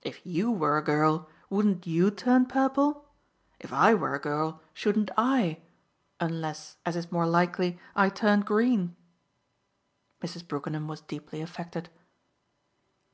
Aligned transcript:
If 0.00 0.24
YOU 0.24 0.50
were 0.50 0.78
a 0.78 0.82
girl 0.82 1.28
wouldn't 1.50 1.86
YOU 1.86 2.10
turn 2.10 2.46
purple? 2.46 3.06
If 3.60 3.70
I 3.70 3.92
were 3.92 4.14
a 4.14 4.18
girl 4.18 4.62
shouldn't 4.72 5.10
I 5.14 5.60
unless, 6.18 6.78
as 6.86 6.96
is 6.96 7.12
more 7.12 7.26
likely, 7.26 7.78
I 7.94 8.08
turned 8.08 8.46
green?" 8.46 8.96
Mrs. 10.22 10.48
Brookenham 10.48 10.88
was 10.88 11.02
deeply 11.02 11.42
affected. 11.42 11.90